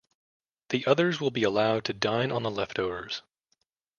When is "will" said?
1.21-1.29